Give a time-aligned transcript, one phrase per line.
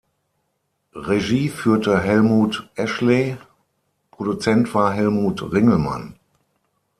[0.95, 3.37] Regie führte Helmuth Ashley,
[4.09, 6.15] Produzent war Helmut Ringelmann.